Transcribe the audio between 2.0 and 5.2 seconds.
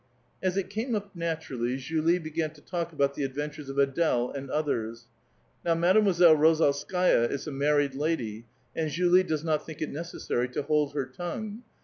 began to talk about the ad ventures of Ad^leand others.